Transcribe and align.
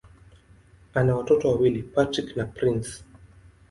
Ana 0.93 1.15
watoto 1.15 1.49
wawili: 1.49 1.83
Patrick 1.83 2.35
na 2.37 2.45
Prince. 2.45 3.03